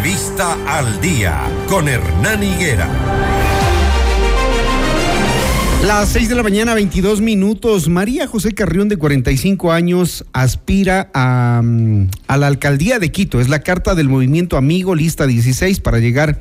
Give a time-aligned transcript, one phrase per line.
[0.00, 2.88] Entrevista al día con Hernán Higuera.
[5.84, 7.86] Las 6 de la mañana, 22 minutos.
[7.86, 13.42] María José Carrión, de 45 años, aspira a, mm, a, la alcaldía de Quito.
[13.42, 16.40] Es la carta del movimiento Amigo, lista 16, para llegar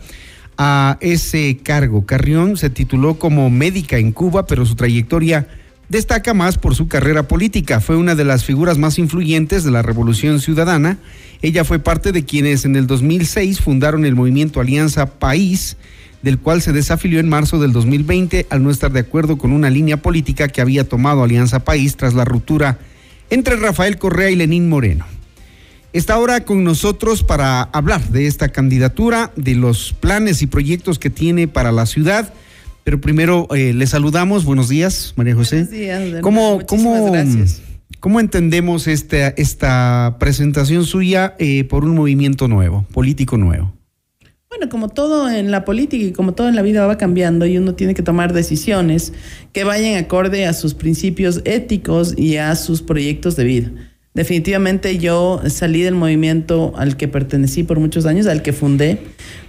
[0.57, 2.05] a ese cargo.
[2.05, 5.49] Carrión se tituló como médica en Cuba, pero su trayectoria
[5.89, 7.81] destaca más por su carrera política.
[7.81, 10.97] Fue una de las figuras más influyentes de la Revolución Ciudadana.
[11.41, 15.77] Ella fue parte de quienes en el 2006 fundaron el movimiento Alianza País
[16.21, 19.69] del cual se desafilió en marzo del 2020 al no estar de acuerdo con una
[19.69, 22.79] línea política que había tomado Alianza País tras la ruptura
[23.29, 25.05] entre Rafael Correa y Lenín Moreno.
[25.91, 31.09] Está ahora con nosotros para hablar de esta candidatura, de los planes y proyectos que
[31.09, 32.31] tiene para la ciudad.
[32.89, 34.45] Pero primero eh, le saludamos.
[34.45, 35.57] Buenos días, María José.
[35.57, 36.21] Buenos días.
[36.23, 37.13] ¿Cómo, cómo,
[37.99, 43.71] ¿Cómo entendemos esta, esta presentación suya eh, por un movimiento nuevo, político nuevo?
[44.49, 47.59] Bueno, como todo en la política y como todo en la vida va cambiando y
[47.59, 49.13] uno tiene que tomar decisiones
[49.53, 53.71] que vayan acorde a sus principios éticos y a sus proyectos de vida.
[54.15, 58.97] Definitivamente yo salí del movimiento al que pertenecí por muchos años, al que fundé,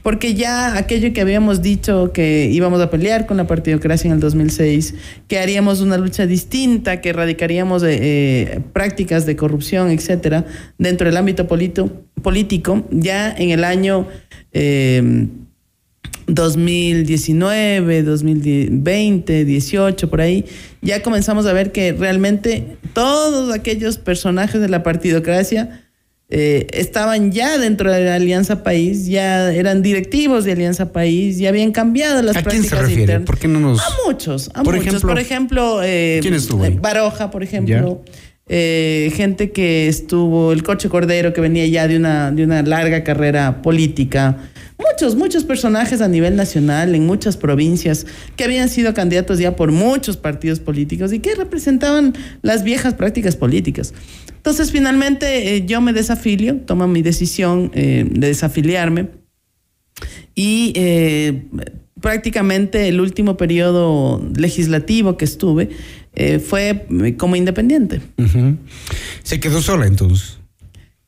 [0.03, 4.20] porque ya aquello que habíamos dicho que íbamos a pelear con la partidocracia en el
[4.20, 4.94] 2006,
[5.28, 10.44] que haríamos una lucha distinta, que erradicaríamos eh, prácticas de corrupción, etcétera,
[10.77, 14.08] dentro del ámbito político, ya en el año
[16.34, 20.44] 2019, 2020, 18, por ahí,
[20.82, 25.84] ya comenzamos a ver que realmente todos aquellos personajes de la partidocracia
[26.32, 31.48] eh, estaban ya dentro de la Alianza País, ya eran directivos de Alianza País, ya
[31.48, 33.00] habían cambiado las ¿A prácticas quién se refiere?
[33.02, 33.26] internas.
[33.26, 33.80] ¿Por qué no nos...
[33.80, 34.86] A muchos, a Por muchos.
[34.86, 36.78] ejemplo, por ejemplo, eh, ¿quién estuvo ahí?
[36.80, 38.02] Baroja, por ejemplo.
[38.52, 43.04] Eh, gente que estuvo, el Coche Cordero, que venía ya de una, de una larga
[43.04, 44.38] carrera política.
[44.80, 49.72] Muchos, muchos personajes a nivel nacional, en muchas provincias, que habían sido candidatos ya por
[49.72, 53.92] muchos partidos políticos y que representaban las viejas prácticas políticas.
[54.36, 59.08] Entonces, finalmente, eh, yo me desafilio, tomo mi decisión eh, de desafiliarme
[60.34, 61.44] y eh,
[62.00, 65.70] prácticamente el último periodo legislativo que estuve
[66.14, 66.86] eh, fue
[67.16, 68.00] como independiente.
[69.22, 70.39] Se quedó sola entonces.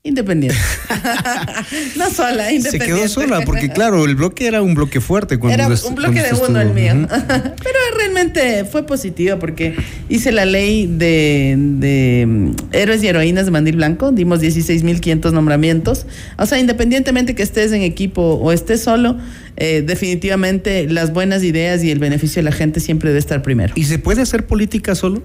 [0.04, 0.58] Independiente.
[1.96, 2.78] no sola, Se independiente.
[2.86, 6.34] quedó sola porque claro, el bloque era un bloque fuerte cuando Era un bloque de
[6.34, 7.06] uno el mío.
[7.08, 9.76] Pero realmente fue positivo porque
[10.08, 14.10] hice la ley de, de, mm, héroes y heroínas de Mandil Blanco.
[14.10, 16.06] Dimos 16.500 nombramientos.
[16.36, 19.18] O sea, independientemente que estés en equipo o estés solo,
[19.56, 23.72] eh, definitivamente las buenas ideas y el beneficio de la gente siempre debe estar primero.
[23.76, 25.22] ¿Y se puede hacer política solo?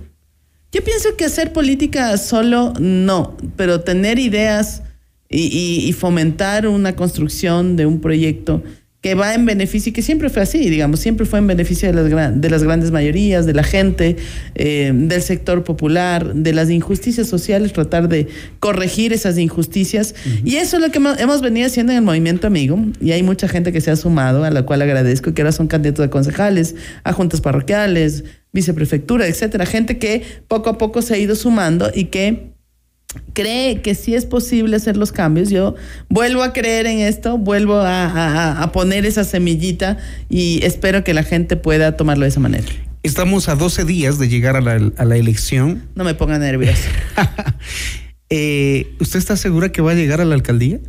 [0.72, 4.84] Yo pienso que hacer política solo no, pero tener ideas
[5.30, 8.64] y, y- y fomentar una construcción de un proyecto
[9.00, 11.94] que va en beneficio, y que siempre fue así, digamos, siempre fue en beneficio de
[11.94, 14.18] las, gran- de las grandes mayorías, de la gente,
[14.56, 18.28] eh, del sector popular, de las injusticias sociales, tratar de
[18.60, 20.16] corregir esas injusticias.
[20.44, 23.22] Y eso es lo que hemos, hemos venido haciendo en el movimiento amigo, y hay
[23.22, 26.10] mucha gente que se ha sumado, a la cual agradezco, que ahora son candidatos a
[26.10, 31.92] concejales, a juntas parroquiales, viceprefectura, etcétera, gente que poco a poco se ha ido sumando
[31.94, 32.52] y que
[33.34, 35.50] cree que sí es posible hacer los cambios.
[35.50, 35.76] Yo
[36.10, 39.98] vuelvo a creer en esto, vuelvo a, a- a poner esa semillita
[40.30, 42.66] y espero que la gente pueda tomarlo de esa manera.
[43.04, 45.84] Estamos a 12 días de llegar a la, a la elección.
[45.96, 46.84] No me ponga nervioso.
[48.30, 50.80] Eh, ¿Usted está segura que va a llegar a la alcaldía?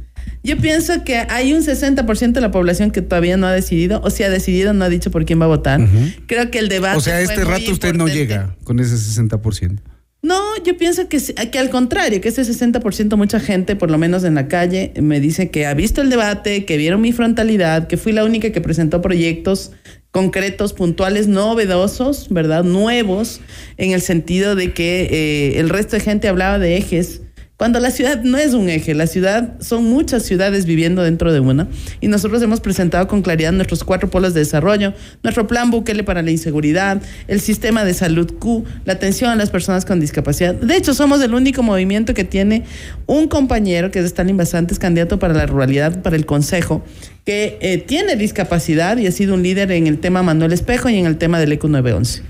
[0.48, 4.08] Yo pienso que hay un 60% de la población que todavía no ha decidido, o
[4.08, 5.78] si ha decidido, no ha dicho por quién va a votar.
[6.26, 6.96] Creo que el debate.
[6.96, 9.80] O sea, este rato usted no llega con ese 60%.
[10.22, 14.24] No, yo pienso que, que al contrario, que ese 60% mucha gente, por lo menos
[14.24, 17.98] en la calle, me dice que ha visto el debate, que vieron mi frontalidad, que
[17.98, 19.72] fui la única que presentó proyectos
[20.10, 22.64] concretos, puntuales, novedosos, ¿verdad?
[22.64, 23.40] Nuevos,
[23.76, 27.20] en el sentido de que eh, el resto de gente hablaba de ejes.
[27.58, 31.40] Cuando la ciudad no es un eje, la ciudad son muchas ciudades viviendo dentro de
[31.40, 31.66] una
[32.00, 34.94] y nosotros hemos presentado con claridad nuestros cuatro polos de desarrollo,
[35.24, 39.50] nuestro plan Bukele para la inseguridad, el sistema de salud Q, la atención a las
[39.50, 40.54] personas con discapacidad.
[40.54, 42.62] De hecho, somos el único movimiento que tiene
[43.06, 46.84] un compañero que es Stalin Basantes, candidato para la ruralidad, para el consejo,
[47.24, 50.96] que eh, tiene discapacidad y ha sido un líder en el tema Manuel Espejo y
[50.96, 52.22] en el tema del ECU 911.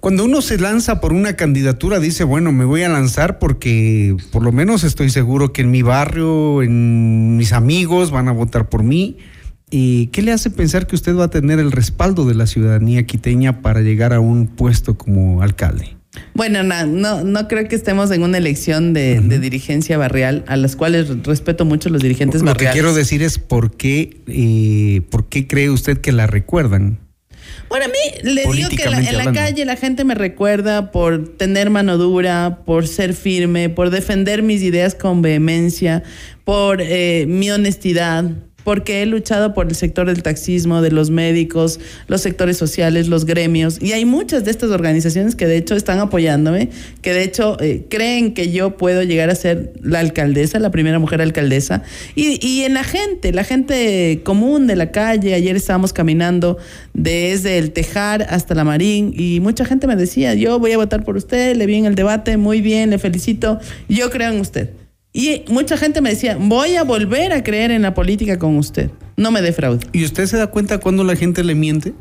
[0.00, 4.42] Cuando uno se lanza por una candidatura, dice, bueno, me voy a lanzar porque por
[4.42, 8.82] lo menos estoy seguro que en mi barrio, en mis amigos van a votar por
[8.82, 9.18] mí.
[9.70, 13.04] ¿Y qué le hace pensar que usted va a tener el respaldo de la ciudadanía
[13.06, 15.96] quiteña para llegar a un puesto como alcalde?
[16.34, 20.56] Bueno, no, no, no creo que estemos en una elección de, de dirigencia barrial, a
[20.56, 22.72] las cuales respeto mucho los dirigentes Lo que barriales.
[22.72, 26.98] quiero decir es por qué, eh, por qué cree usted que la recuerdan.
[27.68, 27.94] Bueno, a mí
[28.32, 29.32] le digo que la- en la hablando.
[29.34, 34.62] calle la gente me recuerda por tener mano dura, por ser firme, por defender mis
[34.62, 36.02] ideas con vehemencia,
[36.44, 38.24] por eh, mi honestidad,
[38.64, 43.24] porque he luchado por el sector del taxismo, de los médicos, los sectores sociales, los
[43.24, 43.80] gremios.
[43.80, 46.70] Y hay muchas de estas organizaciones que de hecho están apoyándome,
[47.02, 50.98] que de hecho eh, creen que yo puedo llegar a ser la alcaldesa, la primera
[50.98, 51.82] mujer alcaldesa.
[52.14, 56.58] Y, y en la gente, la gente común de la calle, ayer estábamos caminando
[56.94, 61.04] desde el Tejar hasta la Marín y mucha gente me decía, yo voy a votar
[61.04, 63.58] por usted, le vi en el debate, muy bien, le felicito,
[63.88, 64.79] yo creo en usted.
[65.12, 68.90] Y mucha gente me decía, voy a volver a creer en la política con usted,
[69.16, 69.84] no me defraude.
[69.92, 71.94] ¿Y usted se da cuenta cuando la gente le miente?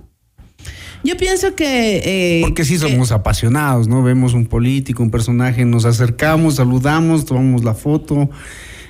[1.04, 2.02] Yo pienso que...
[2.04, 4.04] eh, Porque sí que- somos apasionados, ¿no?
[4.04, 8.30] Vemos un político, un personaje, nos acercamos, saludamos, tomamos la foto.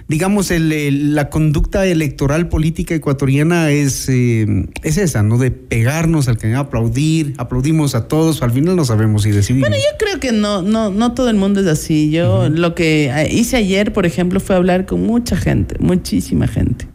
[0.10, 5.38] Digamos, el- el- la conducta electoral política ecuatoriana es, eh, es esa, ¿no?
[5.38, 9.70] De pegarnos al que aplaudir, aplaudimos a todos, al final no sabemos si decidimos.
[9.70, 12.10] Bueno, yo creo que no, no, no todo el mundo es así.
[12.10, 16.88] Yo lo que eh, hice ayer, por ejemplo, fue hablar con mucha gente, muchísima gente.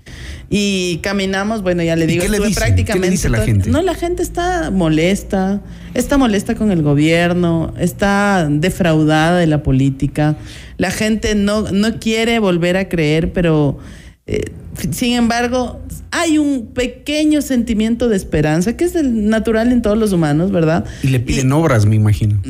[0.51, 2.55] Y caminamos, bueno, ya le ¿Y digo, qué le dicen?
[2.55, 2.93] prácticamente.
[2.93, 3.71] ¿Qué le dice la gente?
[3.71, 5.63] No, la gente está molesta,
[5.95, 10.37] está molesta con el gobierno, está defraudada de la política.
[10.77, 13.79] La gente no, no quiere volver a creer, pero
[14.27, 14.43] eh,
[14.91, 15.81] sin embargo,
[16.11, 20.85] hay un pequeño sentimiento de esperanza, que es el natural en todos los humanos, ¿verdad?
[21.03, 22.41] Y le piden obras, me imagino.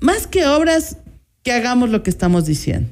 [0.00, 0.98] más que obras,
[1.42, 2.88] que hagamos lo que estamos diciendo,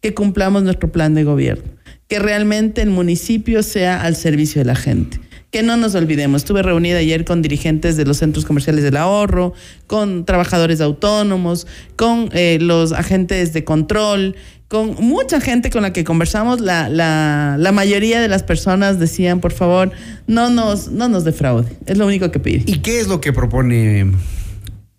[0.00, 1.64] que cumplamos nuestro plan de gobierno,
[2.12, 5.18] que realmente el municipio sea al servicio de la gente.
[5.50, 9.54] Que no nos olvidemos, estuve reunida ayer con dirigentes de los centros comerciales del ahorro,
[9.86, 11.66] con trabajadores autónomos,
[11.96, 14.36] con eh, los agentes de control,
[14.68, 16.60] con mucha gente con la que conversamos.
[16.60, 19.90] La, la, la mayoría de las personas decían, por favor,
[20.26, 21.70] no nos, no nos defraude.
[21.86, 22.62] Es lo único que pide.
[22.66, 24.12] ¿Y qué es lo que propone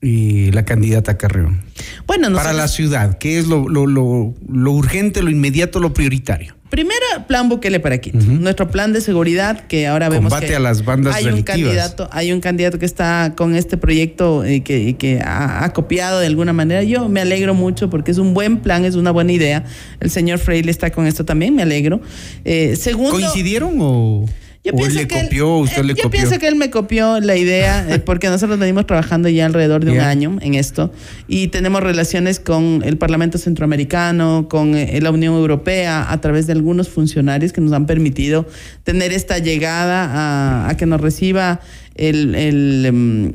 [0.02, 1.62] eh, la candidata Carrión?
[2.08, 5.94] Bueno, Para nosotros- la ciudad, ¿qué es lo, lo, lo, lo urgente, lo inmediato, lo
[5.94, 6.56] prioritario?
[6.74, 8.18] Primero, plan Bukele para Quito.
[8.18, 12.10] Nuestro plan de seguridad, que ahora vemos Combate que a las bandas hay un candidato,
[12.12, 16.26] hay un candidato que está con este proyecto eh, que, que ha, ha copiado de
[16.26, 16.82] alguna manera.
[16.82, 19.66] Yo me alegro mucho porque es un buen plan, es una buena idea.
[20.00, 22.02] El señor Freire está con esto también, me alegro.
[22.44, 24.26] Eh, segundo, ¿Coincidieron o,
[24.64, 26.20] yo o él pienso le que él- copió, usted eh, le yo copió?
[26.22, 29.92] pienso que él me copió la idea eh, porque nosotros venimos trabajando ya alrededor de
[29.92, 30.92] un año en esto
[31.28, 36.54] y tenemos relaciones con el Parlamento Centroamericano, con eh, la Unión Europea a través de
[36.54, 38.48] algunos funcionarios que nos han permitido
[38.84, 41.60] tener esta llegada a, a que nos reciba
[41.96, 43.34] el, el, em,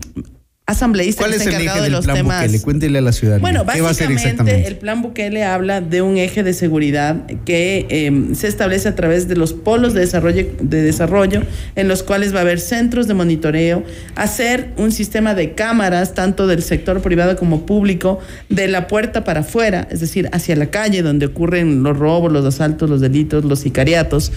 [0.69, 2.61] asambleísta ¿Cuál que está encargado de los plan temas Bukele?
[2.61, 3.41] Cuéntele a la ciudadanía.
[3.41, 4.69] bueno, ¿Qué va a hacer básicamente exactamente?
[4.69, 9.29] el plan Bukele habla de un eje de seguridad que eh, se establece a través
[9.29, 11.43] de los polos de desarrollo, de desarrollo,
[11.75, 13.83] en los cuales va a haber centros de monitoreo,
[14.15, 18.21] hacer un sistema de cámaras, tanto del sector privado como público,
[18.51, 22.45] de la puerta para afuera, es decir, hacia la calle donde ocurren los robos, los
[22.45, 24.33] asaltos, los delitos, los sicariatos,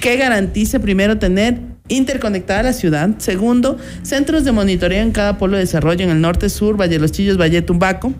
[0.00, 3.10] que garantice primero tener interconectada la ciudad.
[3.18, 7.00] Segundo, centros de monitoreo en cada polo de desarrollo en el norte, sur, Valle de
[7.00, 8.12] los Chillos, Valle Tumbaco.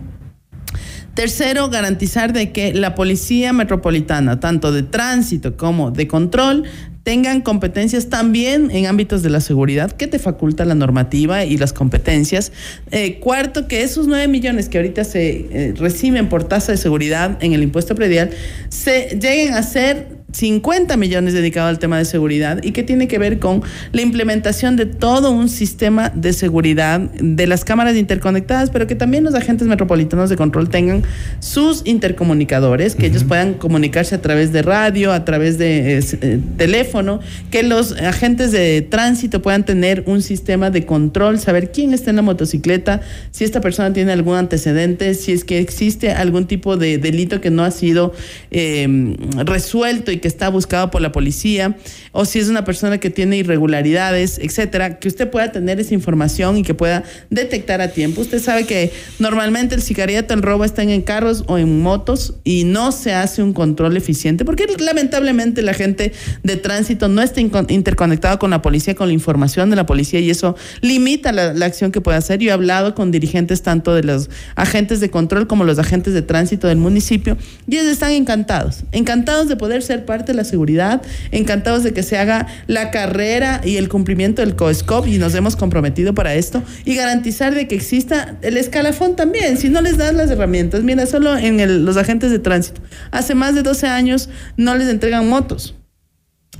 [1.17, 6.65] Tercero, garantizar de que la policía metropolitana, tanto de tránsito como de control,
[7.01, 11.73] tengan competencias también en ámbitos de la seguridad que te faculta la normativa y las
[11.73, 12.51] competencias.
[12.91, 17.37] Eh, cuarto, que esos 9 millones que ahorita se eh, reciben por tasa de seguridad
[17.41, 18.29] en el impuesto predial
[18.69, 23.17] se lleguen a ser 50 millones dedicados al tema de seguridad y que tiene que
[23.17, 28.87] ver con la implementación de todo un sistema de seguridad de las cámaras interconectadas, pero
[28.87, 31.03] que también los agentes metropolitanos de control tengan
[31.39, 36.39] sus intercomunicadores, que ellos puedan comunicarse a través de radio, a través de eh, eh,
[36.57, 42.09] teléfono, que los agentes de tránsito puedan tener un sistema de control, saber quién está
[42.09, 42.99] en la motocicleta,
[43.31, 47.49] si esta persona tiene algún antecedente, si es que existe algún tipo de delito que
[47.49, 48.13] no ha sido
[48.51, 49.15] eh,
[49.45, 51.75] resuelto y que está buscado por la policía,
[52.11, 56.57] o si es una persona que tiene irregularidades, etcétera, que usted pueda tener esa información
[56.57, 58.21] y que pueda detectar a tiempo.
[58.21, 62.63] Usted sabe que normalmente el sicariato, el robo están en carros o en motos y
[62.63, 68.37] no se hace un control eficiente porque lamentablemente la gente de tránsito no está interconectada
[68.37, 71.91] con la policía, con la información de la policía y eso limita la, la acción
[71.91, 72.39] que puede hacer.
[72.39, 76.21] Yo he hablado con dirigentes tanto de los agentes de control como los agentes de
[76.21, 81.03] tránsito del municipio y ellos están encantados, encantados de poder ser parte de la seguridad,
[81.29, 85.55] encantados de que se haga la carrera y el cumplimiento del COSCOP y nos hemos
[85.55, 90.15] comprometido para esto y garantizar de que exista el escalafón también, si no les das
[90.15, 90.81] las herramientas.
[90.81, 95.29] Mira, solo en los agentes de tránsito, hace más de 12 años no les entregan
[95.29, 95.75] motos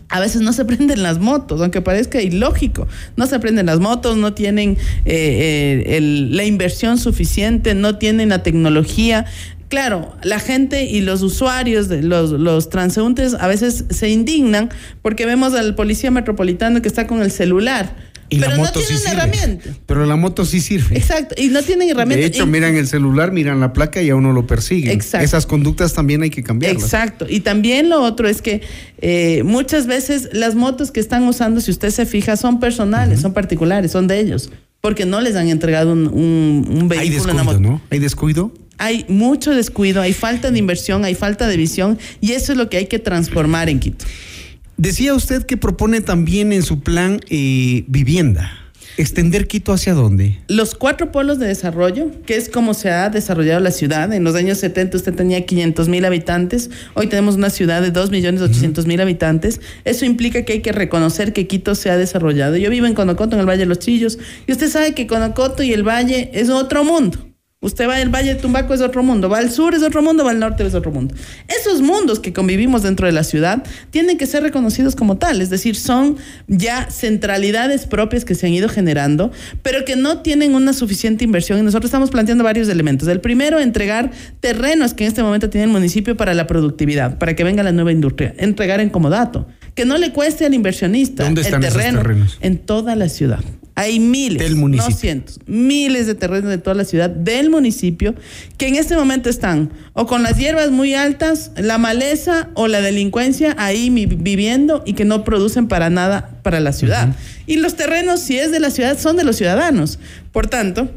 [0.10, 2.88] a veces no se prenden las motos, aunque parezca ilógico.
[3.18, 8.42] No se prenden las motos, no tienen eh, eh, la inversión suficiente, no tienen la
[8.42, 9.26] tecnología.
[9.70, 14.70] Claro, la gente y los usuarios, los, los transeúntes a veces se indignan
[15.02, 17.96] porque vemos al policía metropolitano que está con el celular
[18.30, 19.70] y pero la moto no tienen sí herramienta.
[19.86, 20.98] Pero la moto sí sirve.
[20.98, 22.30] Exacto, y no tienen herramientas.
[22.30, 24.92] De hecho, miran el celular, miran la placa y a uno lo persiguen.
[24.92, 25.24] Exacto.
[25.24, 26.84] Esas conductas también hay que cambiarlas.
[26.84, 27.26] Exacto.
[27.30, 28.62] Y también lo otro es que
[29.00, 33.34] eh, muchas veces las motos que están usando, si usted se fija, son personales, son
[33.34, 34.52] particulares, son de ellos.
[34.82, 37.00] Porque no les han entregado un, un, vehículo.
[37.00, 37.82] Hay descuido, ¿no?
[37.90, 38.52] Hay descuido.
[38.78, 42.70] Hay mucho descuido, hay falta de inversión, hay falta de visión y eso es lo
[42.70, 44.06] que hay que transformar en Quito.
[44.78, 48.52] Decía usted que propone también en su plan eh, vivienda.
[48.98, 50.40] ¿Extender Quito hacia dónde?
[50.48, 54.12] Los cuatro polos de desarrollo, que es como se ha desarrollado la ciudad.
[54.12, 58.10] En los años 70 usted tenía 500 mil habitantes, hoy tenemos una ciudad de 2
[58.10, 59.62] millones 800 mil habitantes.
[59.86, 62.58] Eso implica que hay que reconocer que Quito se ha desarrollado.
[62.58, 64.18] Yo vivo en Conocoto, en el Valle de los Chillos,
[64.48, 67.20] y usted sabe que Conocoto y el Valle es otro mundo.
[67.60, 70.24] Usted va al Valle de Tumbaco es otro mundo, va al sur es otro mundo,
[70.24, 71.16] va al norte es otro mundo.
[71.48, 75.50] Esos mundos que convivimos dentro de la ciudad tienen que ser reconocidos como tal, es
[75.50, 79.32] decir, son ya centralidades propias que se han ido generando,
[79.64, 83.08] pero que no tienen una suficiente inversión y nosotros estamos planteando varios elementos.
[83.08, 87.36] El primero, entregar terrenos que en este momento tiene el municipio para la productividad, para
[87.36, 91.42] que venga la nueva industria, entregar en comodato, que no le cueste al inversionista ¿Dónde
[91.42, 92.38] están el terreno esos terrenos?
[92.40, 93.44] en toda la ciudad.
[93.80, 98.16] Hay miles, no cientos, miles de terrenos de toda la ciudad del municipio
[98.58, 102.82] que en este momento están o con las hierbas muy altas, la maleza o la
[102.82, 107.16] delincuencia ahí viviendo y que no producen para nada para la ciudad.
[107.46, 110.00] Y los terrenos, si es de la ciudad, son de los ciudadanos.
[110.32, 110.90] Por tanto,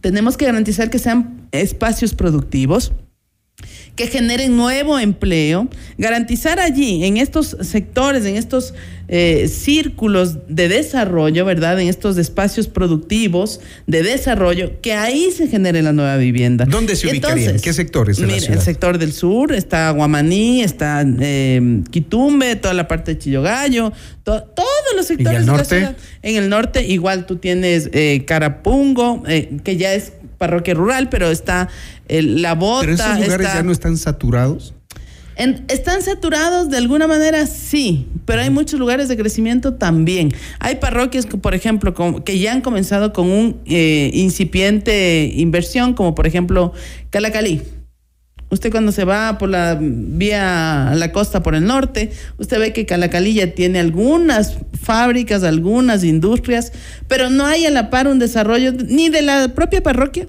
[0.00, 2.92] tenemos que garantizar que sean espacios productivos
[3.96, 5.68] que generen nuevo empleo,
[5.98, 8.72] garantizar allí, en estos sectores, en estos
[9.08, 11.78] eh, círculos de desarrollo, ¿verdad?
[11.78, 16.64] En estos espacios productivos de desarrollo, que ahí se genere la nueva vivienda.
[16.64, 17.60] ¿Dónde se ubicarían?
[17.60, 18.16] ¿Qué sectores?
[18.16, 23.92] De el sector del sur, está Guamaní, está eh, Quitumbe, toda la parte de Chillogallo,
[24.24, 24.46] todos
[24.96, 25.74] los sectores ¿Y el norte?
[25.74, 26.02] de la ciudad.
[26.22, 29.22] En el norte, igual tú tienes eh, Carapungo,
[29.62, 31.68] que ya es parroquia rural, pero está
[32.08, 32.80] la bota.
[32.80, 34.74] Pero esos lugares ya no están saturados.
[35.36, 37.46] ¿Están saturados de alguna manera?
[37.46, 40.32] Sí, pero hay muchos lugares de crecimiento también.
[40.58, 41.94] Hay parroquias, que, por ejemplo,
[42.24, 46.72] que ya han comenzado con un eh, incipiente inversión, como por ejemplo
[47.10, 47.62] Calacalí.
[48.52, 52.74] Usted cuando se va por la vía a la costa por el norte, usted ve
[52.74, 56.70] que Calacalí ya tiene algunas fábricas, algunas industrias,
[57.08, 60.26] pero no hay a la par un desarrollo ni de la propia parroquia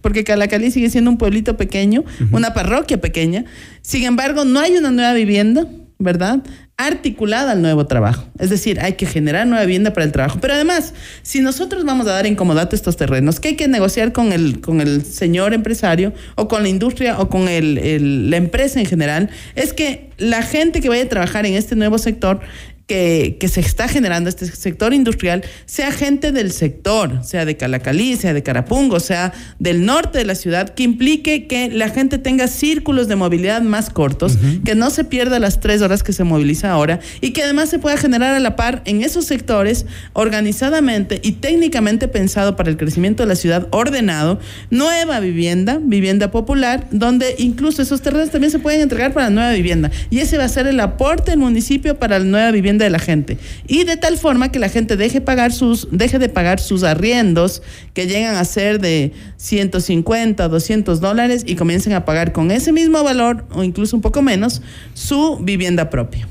[0.00, 3.44] porque Calacalí sigue siendo un pueblito pequeño, una parroquia pequeña.
[3.82, 5.66] Sin embargo, no hay una nueva vivienda,
[5.98, 6.38] ¿verdad?
[6.80, 8.24] Articulada al nuevo trabajo.
[8.38, 10.38] Es decir, hay que generar nueva vivienda para el trabajo.
[10.40, 14.12] Pero además, si nosotros vamos a dar en comodato estos terrenos, ¿qué hay que negociar
[14.12, 18.78] con el, con el señor empresario o con la industria o con el, la empresa
[18.78, 22.38] en general, es que la gente que vaya a trabajar en este nuevo sector
[22.88, 28.32] que, se está generando este sector industrial sea gente del sector, sea de Calacalí, sea
[28.32, 33.06] de Carapungo, sea del norte de la ciudad, que implique que la gente tenga círculos
[33.06, 37.00] de movilidad más cortos, que no se pierda las tres horas que se moviliza ahora
[37.20, 42.08] y que además se pueda generar a la par en esos sectores organizadamente y técnicamente
[42.08, 44.40] pensado para el crecimiento de la ciudad ordenado,
[44.70, 49.90] nueva vivienda, vivienda popular, donde incluso esos terrenos también se pueden entregar para nueva vivienda.
[50.08, 52.98] Y ese va a ser el aporte del municipio para la nueva vivienda de la
[52.98, 53.38] gente.
[53.66, 57.62] Y de tal forma que la gente deje, pagar sus, deje de pagar sus arriendos,
[57.94, 63.02] que llegan a ser de 150, 200 dólares, y comiencen a pagar con ese mismo
[63.02, 64.62] valor, o incluso un poco menos,
[64.94, 66.28] su vivienda propia.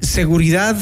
[0.00, 0.76] Seguridad,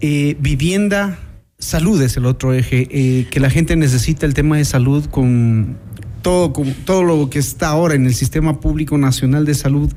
[0.00, 1.18] eh, vivienda,
[1.58, 5.78] salud es el otro eje, eh, que la gente necesita el tema de salud con
[6.26, 9.92] todo, con todo lo que está ahora en el Sistema Público Nacional de Salud,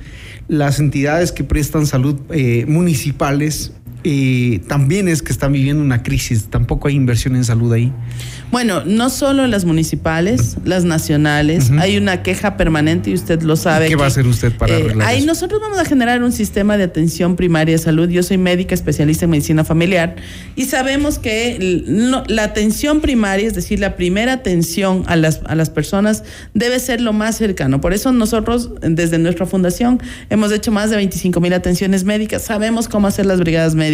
[0.48, 6.46] las entidades que prestan salud eh, municipales eh, también es que están viviendo una crisis,
[6.50, 7.92] tampoco hay inversión en salud ahí.
[8.52, 13.88] Bueno, no solo las municipales, las nacionales, hay una queja permanente y usted lo sabe.
[13.88, 15.28] ¿Qué va a hacer usted para eh, arreglar Ahí eso?
[15.28, 18.10] nosotros vamos a generar un sistema de atención primaria de salud.
[18.10, 20.16] Yo soy médica especialista en medicina familiar
[20.56, 21.84] y sabemos que
[22.28, 26.24] la atención primaria, es decir, la primera atención a las, a las personas,
[26.56, 27.82] debe ser lo más cercano.
[27.82, 30.02] Por eso nosotros, desde nuestra fundación,
[30.32, 32.42] hemos hecho más de 25 mil atenciones médicas.
[32.42, 33.89] Sabemos cómo hacer las brigadas médicas,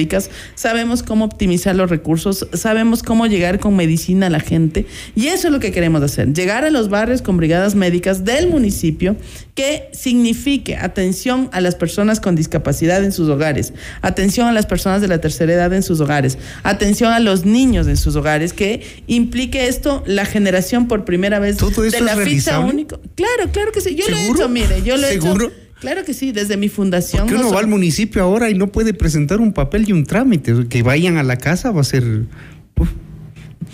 [0.56, 4.86] sabemos cómo optimizar los recursos, sabemos cómo llegar con medicina a la gente.
[5.16, 8.50] Y eso es lo que queremos hacer, llegar a los barrios con brigadas médicas del
[8.50, 9.16] municipio
[9.56, 15.02] que signifique atención a las personas con discapacidad en sus hogares, atención a las personas
[15.02, 18.82] de la tercera edad en sus hogares, atención a los niños en sus hogares, que
[19.08, 23.00] implique esto la generación por primera vez ¿Todo de la ficha única.
[23.16, 23.96] Claro, claro que sí.
[23.96, 24.40] Yo lo he ¿Seguro?
[24.40, 25.46] hecho, mire, yo lo he ¿Seguro?
[25.46, 25.65] hecho.
[25.86, 27.28] Claro que sí, desde mi fundación.
[27.28, 30.04] Porque uno no va al municipio ahora y no puede presentar un papel y un
[30.04, 30.68] trámite.
[30.68, 32.04] Que vayan a la casa va a ser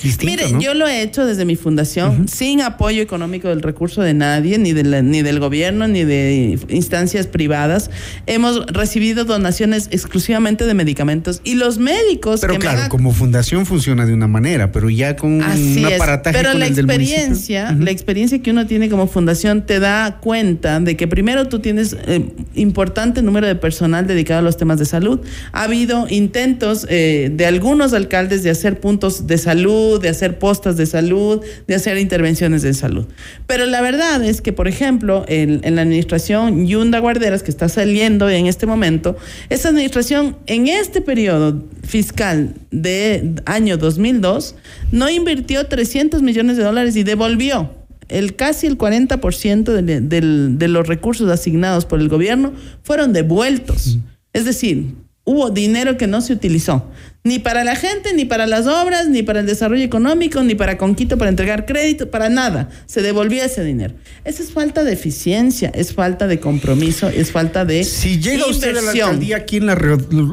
[0.04, 0.62] distinto, Mire, ¿no?
[0.62, 4.74] yo lo he hecho desde mi fundación, sin apoyo económico del recurso de nadie, ni,
[4.74, 7.90] de la- ni del gobierno, ni de instancias privadas.
[8.28, 13.66] Hemos recibido donaciones exclusivamente de medicamentos y los médicos Pero que claro, han- como fundación
[13.66, 15.96] funciona de una manera, pero ya con Así un es.
[15.96, 17.16] aparataje Pero con la el del municipio.
[17.18, 21.60] experiencia, la experiencia que uno tiene como fundación te da cuenta de que primero tú
[21.60, 25.20] tienes eh, importante número de personal dedicado a los temas de salud.
[25.52, 30.78] Ha habido intentos eh, de algunos alcaldes de hacer puntos de salud, de hacer postas
[30.78, 33.06] de salud, de hacer intervenciones de salud.
[33.48, 37.70] Pero la verdad es que, por ejemplo, en, en la administración Yunda Guarderas, que está
[37.70, 39.18] saliendo en este momento,
[39.50, 44.56] esa administración en este periodo fiscal de año 2002
[44.92, 47.70] no invirtió 300 millones de dólares y devolvió
[48.12, 53.98] el casi el 40% de, de los recursos asignados por el gobierno fueron devueltos.
[54.34, 56.90] Es decir, hubo dinero que no se utilizó.
[57.24, 60.80] Ni para la gente, ni para las obras, ni para el desarrollo económico, ni para
[60.80, 62.70] Conquito, para entregar crédito, para nada.
[62.88, 63.94] Se devolvía ese dinero.
[64.26, 68.70] Esa es falta de eficiencia, es falta de compromiso, es falta de Si llega usted
[68.70, 69.10] a la inversión.
[69.10, 69.78] alcaldía, ¿quién la,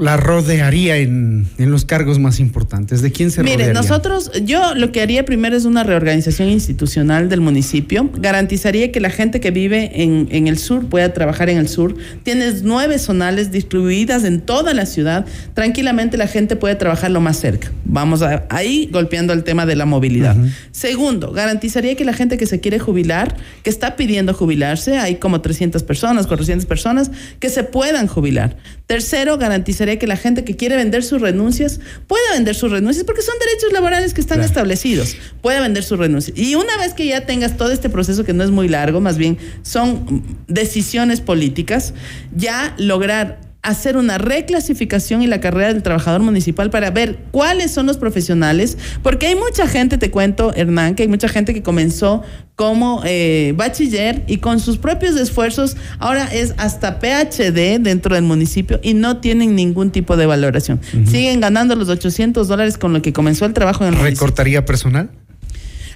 [0.00, 3.02] la rodearía en, en los cargos más importantes?
[3.02, 3.74] ¿De quién se Mire, rodearía?
[3.82, 8.08] nosotros, yo lo que haría primero es una reorganización institucional del municipio.
[8.14, 11.96] Garantizaría que la gente que vive en, en el sur pueda trabajar en el sur.
[12.22, 15.26] Tienes nueve zonales distribuidas en toda la ciudad.
[15.52, 17.70] Tranquilamente la gente puede trabajar lo más cerca.
[17.84, 20.36] Vamos a- ahí golpeando el tema de la movilidad.
[20.70, 25.40] Segundo, garantizaría que la gente que se quiere jubilar, que está pidiendo jubilarse, hay como
[25.40, 28.56] 300 personas, 400 personas, que se puedan jubilar.
[28.86, 33.22] Tercero, garantizaría que la gente que quiere vender sus renuncias pueda vender sus renuncias porque
[33.22, 34.48] son derechos laborales que están Claro.
[34.48, 35.16] establecidos.
[35.42, 36.38] Puede vender sus renuncias.
[36.38, 39.18] Y una vez que ya tengas todo este proceso que no es muy largo, más
[39.18, 41.92] bien son decisiones políticas,
[42.34, 47.86] ya lograr hacer una reclasificación y la carrera del trabajador municipal para ver cuáles son
[47.86, 52.22] los profesionales, porque hay mucha gente, te cuento, Hernán, que hay mucha gente que comenzó
[52.54, 58.80] como eh, bachiller y con sus propios esfuerzos ahora es hasta PhD dentro del municipio
[58.82, 60.80] y no tienen ningún tipo de valoración.
[61.06, 64.26] Siguen ganando los 800 dólares con lo que comenzó el trabajo en el municipio.
[64.26, 65.10] ¿Recortaría personal?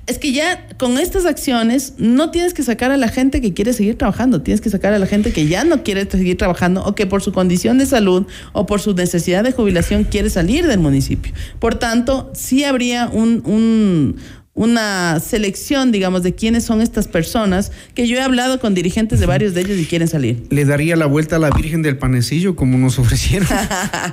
[0.07, 3.73] Es que ya con estas acciones no tienes que sacar a la gente que quiere
[3.73, 6.97] seguir trabajando, tienes que sacar a la gente que ya no quiere seguir trabajando o
[6.97, 10.81] que por su condición de salud o por su necesidad de jubilación quiere salir del
[10.81, 11.33] municipio.
[11.61, 14.17] Por tanto, sí habría un, un-
[14.55, 19.25] una selección, digamos, de quiénes son estas personas, que yo he hablado con dirigentes de
[19.25, 20.43] varios de ellos y quieren salir.
[20.51, 23.49] ¿Le daría la vuelta a la Virgen del Panecillo como nos ofrecieron?
[23.51, 24.13] Ajá.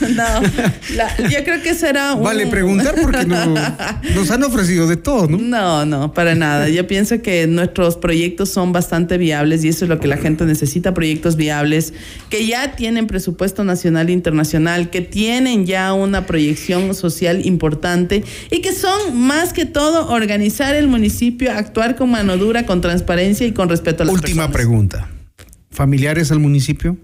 [0.08, 0.24] No,
[0.96, 2.24] la- yo creo que será un...
[2.24, 3.54] Vale preguntar porque no-
[4.14, 5.38] nos han ofrecido de todo, ¿no?
[5.38, 6.68] No, no, para nada.
[6.68, 10.44] Yo pienso que nuestros proyectos son bastante viables y eso es lo que la gente
[10.44, 11.92] necesita, proyectos viables
[12.30, 18.60] que ya tienen presupuesto nacional e internacional, que tienen ya una proyección social importante y
[18.60, 23.52] que son más que todo organizar el municipio, actuar con mano dura, con transparencia y
[23.52, 24.54] con respeto a las Última personas.
[24.54, 25.08] pregunta.
[25.70, 26.96] ¿Familiares al municipio?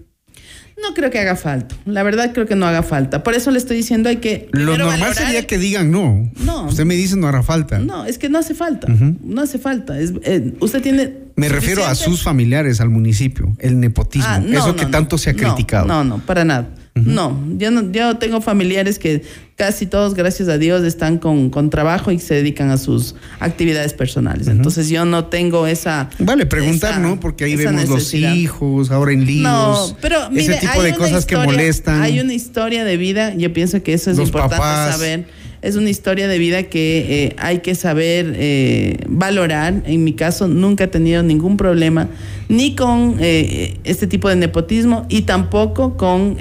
[0.81, 1.73] No creo que haga falta.
[1.85, 3.23] La verdad creo que no haga falta.
[3.23, 6.29] Por eso le estoy diciendo hay que Lo normal valorar sería que digan no.
[6.43, 6.65] No.
[6.65, 7.79] Usted me dice no hará falta.
[7.79, 8.87] No, es que no hace falta.
[8.89, 9.97] No hace falta.
[9.97, 11.13] Es- eh, usted tiene.
[11.37, 14.91] Me refiero a sus familiares al municipio, el nepotismo, Ah, no, eso no, que no.
[14.91, 15.85] tanto se ha criticado.
[15.87, 16.67] No, no, para nada.
[16.95, 19.21] No, yo no, yo tengo familiares que
[19.57, 23.93] casi todos, gracias a Dios, están con, con trabajo y se dedican a sus actividades
[23.93, 24.47] personales.
[24.47, 26.09] Entonces yo no tengo esa.
[26.19, 27.19] Vale, preguntar, esa- ¿no?
[27.19, 28.29] Porque ahí vemos necesidad.
[28.29, 29.43] los hijos, ahora en líos.
[29.43, 32.01] No, pero mire, ese tipo hay de cosas que molestan.
[32.01, 34.93] Hay una historia de vida, yo pienso que eso es Los importante papás.
[34.95, 35.25] saber.
[35.65, 39.81] Es una historia de vida que eh, hay que saber eh, valorar.
[39.85, 42.07] En mi caso, nunca he tenido ningún problema
[42.47, 46.37] ni con eh, este tipo de nepotismo y tampoco con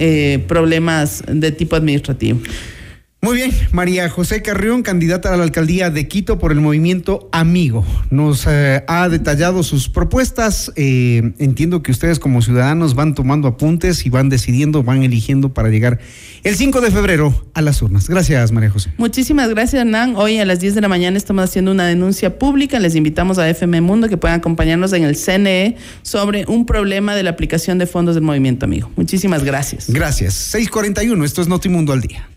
[0.46, 2.38] problemas de tipo administrativo.
[3.24, 7.82] Muy bien, María José Carrión, candidata a la alcaldía de Quito por el movimiento Amigo.
[8.10, 10.70] Nos eh, ha detallado sus propuestas.
[10.76, 15.70] Eh, entiendo que ustedes como ciudadanos van tomando apuntes y van decidiendo, van eligiendo para
[15.70, 16.00] llegar
[16.42, 18.10] el 5 de febrero a las urnas.
[18.10, 18.90] Gracias, María José.
[18.98, 20.16] Muchísimas gracias, Hernán.
[20.16, 22.78] Hoy a las 10 de la mañana estamos haciendo una denuncia pública.
[22.78, 27.22] Les invitamos a FM Mundo que puedan acompañarnos en el CNE sobre un problema de
[27.22, 28.90] la aplicación de fondos del movimiento Amigo.
[28.96, 29.88] Muchísimas gracias.
[29.88, 30.34] Gracias.
[30.34, 32.28] 641, esto es Notimundo al día.